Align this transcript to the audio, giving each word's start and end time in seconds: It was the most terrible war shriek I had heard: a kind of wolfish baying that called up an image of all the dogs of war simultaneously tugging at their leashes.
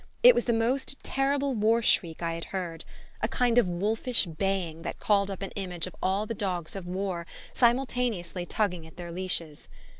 It 0.23 0.33
was 0.33 0.45
the 0.45 0.51
most 0.51 0.97
terrible 1.03 1.53
war 1.53 1.83
shriek 1.83 2.23
I 2.23 2.33
had 2.33 2.45
heard: 2.45 2.85
a 3.21 3.27
kind 3.27 3.59
of 3.59 3.67
wolfish 3.67 4.25
baying 4.25 4.81
that 4.81 4.97
called 4.99 5.29
up 5.29 5.43
an 5.43 5.51
image 5.51 5.85
of 5.85 5.95
all 6.01 6.25
the 6.25 6.33
dogs 6.33 6.75
of 6.75 6.87
war 6.89 7.27
simultaneously 7.53 8.43
tugging 8.47 8.87
at 8.87 8.97
their 8.97 9.11
leashes. 9.11 9.67